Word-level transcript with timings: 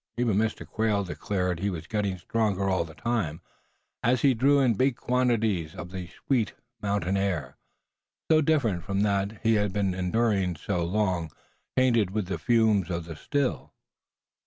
Even 0.17 0.35
Mr. 0.37 0.65
Quail 0.65 1.03
declared 1.03 1.59
he 1.59 1.69
was 1.69 1.85
getting 1.85 2.17
stronger 2.17 2.67
all 2.67 2.83
the 2.85 2.95
time, 2.95 3.39
as 4.01 4.23
he 4.23 4.33
drew 4.33 4.59
in 4.59 4.73
big 4.73 4.95
quantities 4.95 5.75
of 5.75 5.91
the 5.91 6.07
sweet 6.25 6.55
mountain 6.81 7.15
air, 7.15 7.55
so 8.31 8.41
different 8.41 8.83
from 8.83 9.01
that 9.03 9.39
he 9.43 9.53
had 9.53 9.71
been 9.71 9.93
enduring 9.93 10.55
so 10.55 10.83
long, 10.83 11.31
tainted 11.77 12.09
with 12.09 12.25
the 12.25 12.39
fumes 12.39 12.89
of 12.89 13.05
the 13.05 13.15
Still. 13.15 13.75